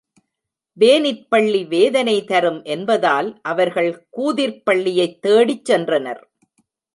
வேனிற்பள்ளி 0.77 1.67
வேதனை 1.67 2.23
தரும் 2.23 2.63
என்பதால் 2.63 3.39
அவர்கள் 3.41 4.07
கூதிர்ப் 4.17 4.61
பள்ளியைத் 4.63 5.21
தேடிச் 5.21 5.71
சென்றனர். 5.71 6.21